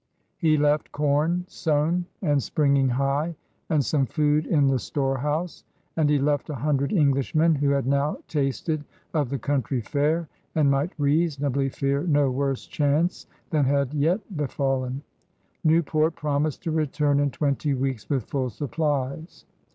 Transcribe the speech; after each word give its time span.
He 0.39 0.57
left 0.57 0.91
com 0.91 1.45
sown 1.47 2.05
and 2.23 2.41
springing 2.41 2.89
high, 2.89 3.35
and 3.69 3.85
some 3.85 4.07
food 4.07 4.47
in 4.47 4.65
the 4.65 4.79
storehouse. 4.79 5.63
And 5.95 6.09
he 6.09 6.17
left 6.17 6.49
a 6.49 6.55
hundred 6.55 6.91
Englishmen 6.91 7.53
who 7.53 7.69
had 7.69 7.85
now 7.85 8.17
tasted 8.27 8.83
of 9.13 9.29
the 9.29 9.37
country 9.37 9.79
fare 9.79 10.27
and 10.55 10.71
might 10.71 10.91
reasonably 10.97 11.69
fear 11.69 12.01
no 12.01 12.31
worse 12.31 12.65
chance 12.65 13.27
than 13.51 13.65
had 13.65 13.93
yet 13.93 14.21
befallen. 14.35 15.03
New 15.63 15.83
port 15.83 16.15
promised 16.15 16.63
to 16.63 16.71
return 16.71 17.19
in 17.19 17.29
twenty 17.29 17.75
weeks 17.75 18.09
with 18.09 18.23
full 18.23 18.49
supplies. 18.49 19.45